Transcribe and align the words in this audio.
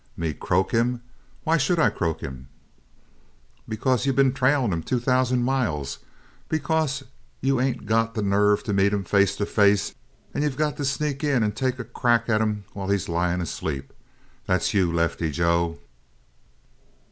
"Me 0.17 0.33
croak 0.33 0.71
him? 0.71 0.99
Why 1.43 1.57
should 1.57 1.77
I 1.77 1.91
croak 1.91 2.21
him?" 2.21 2.47
"Because 3.69 4.03
you 4.07 4.13
been 4.13 4.33
trailing 4.33 4.73
him 4.73 4.81
two 4.81 4.99
thousand 4.99 5.43
miles. 5.43 5.99
Because 6.49 7.03
you 7.39 7.61
ain't 7.61 7.85
got 7.85 8.15
the 8.15 8.23
nerve 8.23 8.63
to 8.63 8.73
meet 8.73 8.93
him 8.93 9.03
face 9.03 9.35
to 9.35 9.45
face 9.45 9.93
and 10.33 10.43
you 10.43 10.49
got 10.49 10.75
to 10.77 10.85
sneak 10.85 11.23
in 11.23 11.43
and 11.43 11.55
take 11.55 11.77
a 11.77 11.83
crack 11.83 12.29
at 12.29 12.41
him 12.41 12.63
while 12.73 12.89
he's 12.89 13.07
lying 13.09 13.41
asleep. 13.41 13.93
That's 14.47 14.73
you, 14.73 14.91
Lefty 14.91 15.29
Joe!" 15.29 15.77